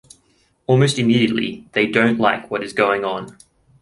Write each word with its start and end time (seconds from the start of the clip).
Almost 0.65 0.97
immediately, 0.97 1.67
they 1.73 1.85
don't 1.85 2.19
like 2.19 2.49
what 2.49 2.63
is 2.63 2.73
going 2.73 3.05
on. 3.05 3.37